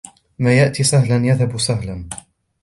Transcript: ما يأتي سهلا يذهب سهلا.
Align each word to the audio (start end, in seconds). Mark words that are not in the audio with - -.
ما 0.39 0.53
يأتي 0.57 0.83
سهلا 0.83 1.25
يذهب 1.25 1.59
سهلا. 1.59 2.09